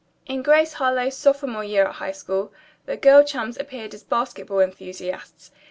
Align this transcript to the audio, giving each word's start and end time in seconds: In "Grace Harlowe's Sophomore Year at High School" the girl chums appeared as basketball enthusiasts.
In 0.25 0.41
"Grace 0.41 0.73
Harlowe's 0.73 1.15
Sophomore 1.15 1.63
Year 1.63 1.85
at 1.85 1.93
High 1.97 2.11
School" 2.13 2.51
the 2.87 2.97
girl 2.97 3.21
chums 3.23 3.59
appeared 3.59 3.93
as 3.93 4.01
basketball 4.01 4.57
enthusiasts. 4.59 5.51